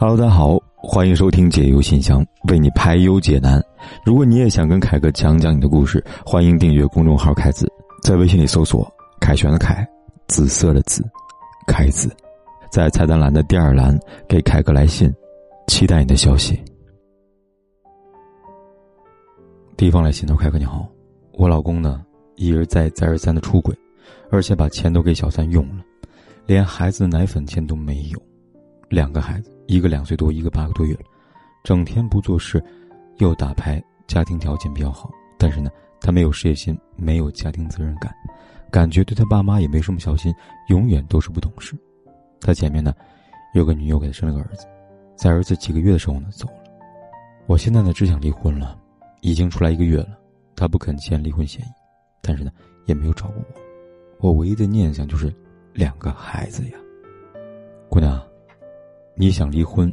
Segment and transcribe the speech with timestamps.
[0.00, 3.60] Hello，大家好，欢迎收听解忧信箱，为你排忧解难。
[4.06, 7.66] 如果你也想跟凯哥讲讲你的故事，欢迎订阅公众号“凯子”，
[8.00, 8.88] 在微信里搜索
[9.20, 9.84] “凯旋的凯，
[10.28, 11.02] 紫色的紫，
[11.66, 12.14] 凯子”，
[12.70, 13.98] 在菜单栏的第二栏
[14.28, 15.12] 给凯哥来信，
[15.66, 16.56] 期待你的消息。
[19.76, 20.88] 地方来信，头凯哥你好，
[21.32, 22.04] 我老公呢
[22.36, 23.74] 一而再再而三的出轨，
[24.30, 25.82] 而且把钱都给小三用了，
[26.46, 28.22] 连孩子的奶粉钱都没有，
[28.88, 29.50] 两个孩子。
[29.68, 31.02] 一个两岁多，一个八个多月了，
[31.62, 32.60] 整天不做事，
[33.18, 38.10] 又打牌，家庭条件比较好，但是呢，他没有事业心，没有家庭责任感，
[38.70, 40.34] 感觉对他爸妈也没什么孝心，
[40.70, 41.76] 永远都是不懂事。
[42.40, 42.94] 他前面呢，
[43.52, 44.66] 有个女友给他生了个儿子，
[45.14, 46.64] 在儿子几个月的时候呢走了。
[47.46, 48.78] 我现在呢只想离婚了，
[49.20, 50.18] 已经出来一个月了，
[50.56, 51.66] 他不肯签离婚协议，
[52.22, 52.50] 但是呢
[52.86, 53.44] 也没有找过
[54.18, 55.30] 我，我唯一的念想就是
[55.74, 56.78] 两个孩子呀，
[57.90, 58.18] 姑娘。
[59.20, 59.92] 你想离婚，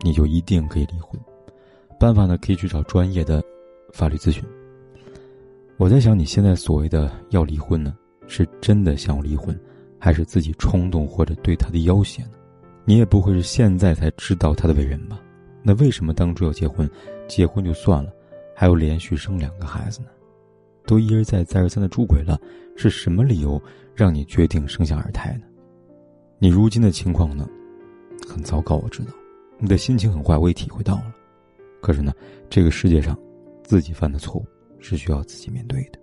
[0.00, 1.18] 你就一定可以离婚。
[1.98, 3.42] 办法呢，可以去找专业的
[3.94, 4.44] 法律咨询。
[5.78, 9.58] 我在想，你现在所谓的要离婚呢，是真的想要离婚，
[9.98, 12.32] 还是自己冲动或者对他的要挟呢？
[12.84, 15.18] 你也不会是现在才知道他的为人吧？
[15.62, 16.88] 那为什么当初要结婚？
[17.26, 18.12] 结婚就算了，
[18.54, 20.08] 还要连续生两个孩子呢？
[20.84, 22.38] 都一而再再而三的出轨了，
[22.76, 23.58] 是什么理由
[23.94, 25.46] 让你决定生下二胎呢？
[26.38, 27.48] 你如今的情况呢？
[28.28, 29.12] 很糟糕，我知道，
[29.58, 31.14] 你的心情很坏，我也体会到了。
[31.80, 32.12] 可是呢，
[32.50, 33.18] 这个世界上，
[33.64, 34.46] 自己犯的错误
[34.78, 35.98] 是需要自己面对的。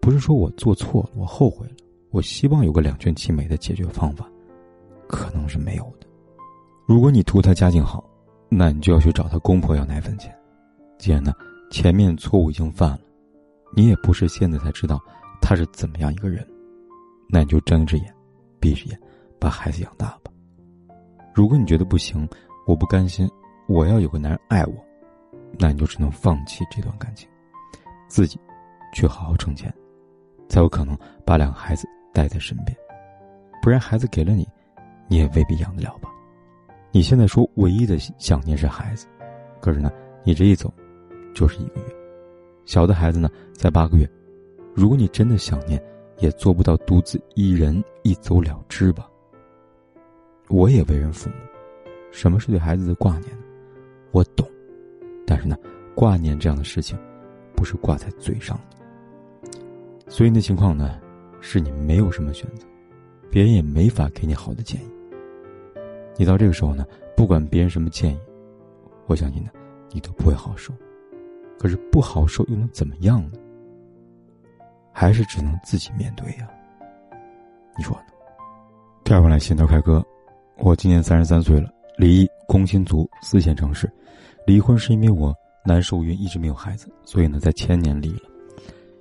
[0.00, 1.74] 不是说我做错了，我后悔了，
[2.10, 4.28] 我希望有个两全其美的解决方法，
[5.06, 6.06] 可能是没有的。
[6.86, 8.04] 如果你图他家境好，
[8.48, 10.34] 那你就要去找他公婆要奶粉钱。
[10.98, 11.32] 既然呢，
[11.70, 13.00] 前面错误已经犯了，
[13.76, 14.98] 你也不是现在才知道
[15.40, 16.46] 他是怎么样一个人，
[17.28, 18.14] 那你就睁一只眼，
[18.58, 18.98] 闭一只眼，
[19.38, 20.32] 把孩子养大吧。
[21.38, 22.28] 如果你觉得不行，
[22.66, 23.30] 我不甘心，
[23.68, 24.74] 我要有个男人爱我，
[25.56, 27.28] 那你就只能放弃这段感情，
[28.08, 28.40] 自己
[28.92, 29.72] 去好好挣钱，
[30.48, 32.76] 才有可能把两个孩子带在身边。
[33.62, 34.44] 不然孩子给了你，
[35.06, 36.10] 你也未必养得了吧？
[36.90, 39.06] 你现在说唯一的想念是孩子，
[39.60, 39.92] 可是呢，
[40.24, 40.74] 你这一走，
[41.36, 41.86] 就是一个月，
[42.64, 44.10] 小的孩子呢才八个月，
[44.74, 45.80] 如果你真的想念，
[46.18, 49.08] 也做不到独自一人一走了之吧。
[50.48, 51.36] 我也为人父母，
[52.10, 53.44] 什么是对孩子的挂念呢？
[54.12, 54.48] 我懂，
[55.26, 55.56] 但是呢，
[55.94, 56.98] 挂念这样的事情，
[57.54, 58.78] 不是挂在嘴上的。
[60.08, 60.98] 所以那情况呢，
[61.40, 62.66] 是你没有什么选择，
[63.30, 64.88] 别人也没法给你好的建议。
[66.16, 68.18] 你到这个时候呢，不管别人什么建议，
[69.06, 69.50] 我相信呢，
[69.92, 70.72] 你都不会好受。
[71.58, 73.38] 可是不好受又能怎么样呢？
[74.92, 76.48] 还是只能自己面对呀。
[77.76, 78.14] 你说呢？
[79.04, 80.02] 第二封来信，到凯哥。
[80.60, 83.90] 我今年三十三岁了，离异，工薪族，四线城市。
[84.44, 85.32] 离婚是因为我
[85.64, 88.28] 难受孕，一直没有孩子，所以呢，在前年离了。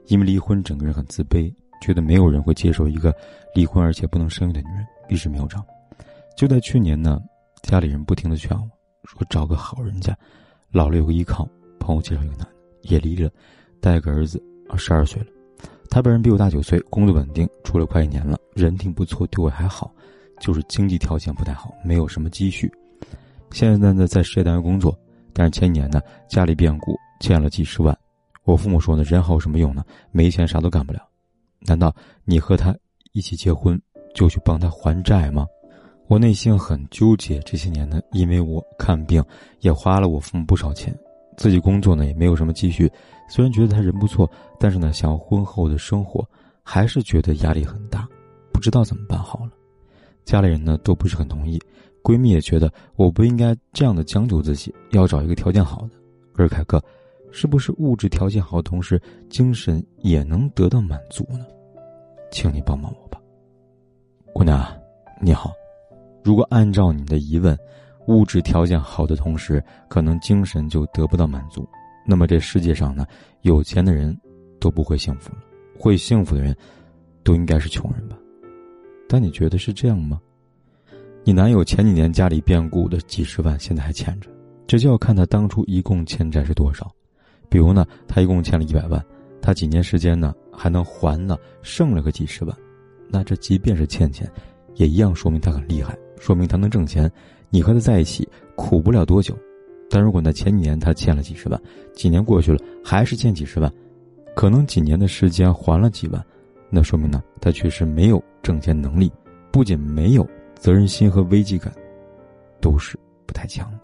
[0.06, 1.52] 因为离婚，整个人很自卑，
[1.82, 3.14] 觉得没有人会接受一个
[3.56, 5.66] 离婚而且不能生育的女人，一直没有找。
[6.38, 7.20] 就在去年呢，
[7.64, 8.70] 家里人不停的劝我，
[9.06, 10.16] 说找个好人家，
[10.72, 11.50] 老了有个依靠。
[11.80, 12.50] 朋友介绍一个男的，
[12.84, 13.32] 也离了，
[13.82, 15.28] 带个儿子，啊，十二岁了。
[15.90, 19.92] 他本人比我大九岁，工作稳定，出来快一年了，人挺不错，对我还好。
[20.40, 22.72] 就是经济条件不太好，没有什么积蓄。
[23.52, 24.98] 现在呢，在事业单位工作，
[25.34, 27.98] 但是前年呢，家里变故，欠了几十万。
[28.44, 29.84] 我父母说呢，人好有什么用呢？
[30.12, 31.02] 没钱啥都干不了。
[31.60, 31.94] 难道
[32.24, 32.76] 你和他
[33.14, 33.82] 一起结婚，
[34.14, 35.46] 就去帮他还债吗？
[36.08, 37.40] 我内心很纠结。
[37.40, 39.24] 这些年呢，因为我看病
[39.60, 40.98] 也花了我父母不少钱，
[41.36, 42.90] 自己工作呢也没有什么积蓄。
[43.30, 46.26] 虽然觉得他人不错，但是呢，想要婚后的生活，
[46.64, 48.08] 还是觉得压力很大，
[48.54, 49.47] 不知道怎么办好了。
[50.28, 51.58] 家里人呢都不是很同意，
[52.04, 55.92] 闺蜜也觉得我不应该这样的将就自己，要找一个条件好的。
[56.36, 56.84] 而凯哥，
[57.32, 61.46] 是不是物质条件好，同时精神也能得到满足呢？
[62.30, 63.22] 请你帮帮我吧，
[64.34, 64.68] 姑娘，
[65.22, 65.54] 你好。
[66.26, 67.58] 如果按照你的疑问，
[68.08, 71.66] 物质条件好的同时，可能精神就得不到满足，
[72.06, 73.08] 那么这世界上呢，
[73.44, 74.14] 有钱的人
[74.60, 75.40] 都不会幸福了，
[75.80, 76.54] 会幸福的人，
[77.24, 78.18] 都应该是穷人吧。
[79.10, 80.20] 但你觉得是这样吗？
[81.28, 84.30] 你男友前几年家里变故的几十万，现在还欠着，
[84.66, 86.90] 这就要看他当初一共欠债是多少。
[87.50, 89.06] 比如呢，他一共欠了一百万，
[89.42, 92.58] 他几年时间呢还能还呢，剩了个几十万，
[93.10, 94.26] 那这即便是欠钱，
[94.76, 97.12] 也一样说明他很厉害，说明他能挣钱。
[97.50, 98.26] 你和他在一起
[98.56, 99.38] 苦不了多久，
[99.90, 101.62] 但如果呢前几年他欠了几十万，
[101.94, 103.70] 几年过去了还是欠几十万，
[104.34, 106.26] 可能几年的时间还了几万。
[106.70, 109.12] 那说明呢，他确实没有挣钱能力，
[109.52, 110.26] 不仅没有
[110.58, 111.74] 责任心和危机感，
[112.60, 113.80] 都是不太强的。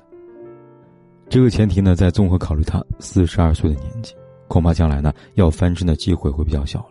[1.29, 4.13] 这个前提呢，在综合考虑他四十二岁的年纪，
[4.47, 6.85] 恐怕将来呢要翻身的机会会比较小了。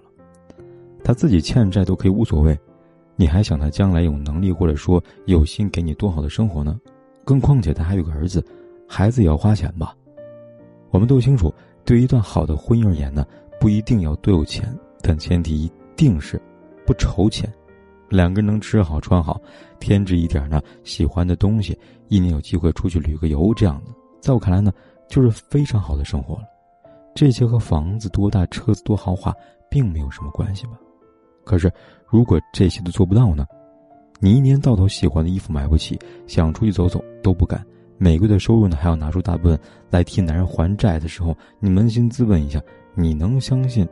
[1.04, 2.58] 他自己欠债都可以无所谓，
[3.16, 6.80] 你还想他将来有能力或者说有心给你多好的生活呢？
[7.24, 8.44] 更况且他还有个儿子，
[8.88, 9.94] 孩子也要花钱吧？
[10.90, 11.52] 我们都清楚，
[11.84, 13.24] 对于一段好的婚姻而言呢，
[13.60, 16.40] 不一定要多有钱，但前提一定是
[16.84, 17.48] 不愁钱。
[18.12, 19.40] 两个人能吃好穿好，
[19.80, 21.76] 添置一点呢喜欢的东西，
[22.08, 24.70] 一年有机会出去旅个游，这样的，在我看来呢，
[25.08, 26.42] 就是非常好的生活了。
[27.14, 29.34] 这些和房子多大、车子多豪华，
[29.70, 30.72] 并没有什么关系吧？
[31.44, 31.72] 可是，
[32.06, 33.46] 如果这些都做不到呢？
[34.20, 37.64] 你一年到头喜欢的衣服买不起，想出去走走都不敢，
[37.98, 39.58] 每个月的收入呢还要拿出大部分
[39.90, 42.60] 来替男人还债的时候，你扪心自问一下，
[42.94, 43.88] 你能相信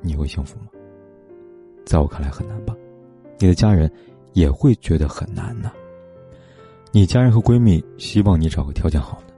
[0.00, 0.66] 你会幸福吗？
[1.86, 2.74] 在我看来很难吧。
[3.38, 3.90] 你的家人
[4.32, 5.72] 也会觉得很难呢。
[6.90, 9.34] 你家人和闺蜜希望你找个条件好的，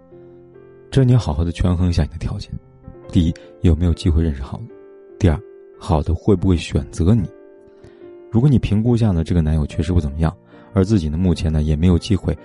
[0.90, 2.50] 这你好好的权衡一下你的条件。
[3.08, 4.64] 第一，有没有机会认识好的？
[5.18, 5.38] 第二，
[5.78, 7.28] 好的会不会选择你？
[8.30, 10.34] 如果你评估下呢，这个男友确实不怎么样，
[10.72, 12.36] 而自己呢目前呢也没有机会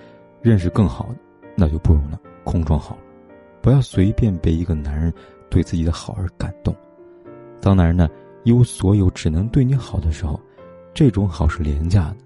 [0.42, 1.16] 认识更好的，
[1.56, 3.02] 那就不如呢空窗好了。
[3.62, 5.12] 不要随便被一个男人
[5.48, 6.74] 对自己的好而感动。
[7.60, 8.08] 当男人呢
[8.42, 10.40] 一无所有，只能对你好的时候，
[10.96, 12.16] 这种好是廉价的。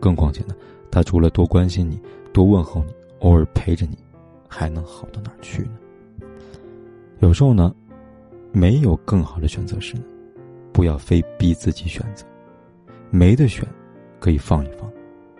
[0.00, 0.54] 更况且呢，
[0.90, 1.96] 他除了多关心你、
[2.32, 3.96] 多问候你、偶尔陪着你，
[4.48, 5.78] 还能好到哪去呢？
[7.20, 7.72] 有时候呢，
[8.50, 10.02] 没有更好的选择时呢，
[10.72, 12.26] 不要非逼自己选择。
[13.10, 13.64] 没得选，
[14.18, 14.90] 可以放一放，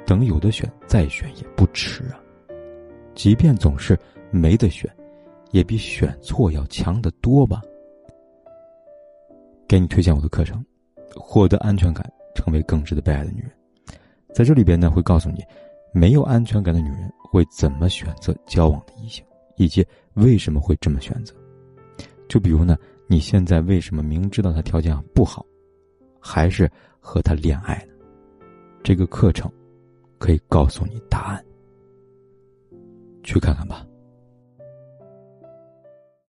[0.07, 2.21] 等有的选再选也不迟啊。
[3.17, 3.99] 即便总是
[4.31, 4.89] 没得选，
[5.51, 7.61] 也比选错要强得多吧。
[9.67, 10.65] 给你推荐我的课程，
[11.17, 12.09] 获得安全感，
[12.47, 13.51] 成为更值得被爱的女人。
[14.33, 15.45] 在这里边呢，会告诉你，
[15.93, 19.25] 没有安全感的女人会怎么选择交往的异性，
[19.57, 19.85] 以及
[20.15, 21.35] 为什么会这么选择。
[22.29, 22.79] 就比如呢，
[23.09, 25.45] 你现在为什么明知道他条件不好，
[26.21, 26.71] 还是？
[27.09, 27.95] 和他恋爱呢？
[28.83, 29.49] 这个课程
[30.19, 31.45] 可以告诉你答案，
[33.23, 33.87] 去看看吧。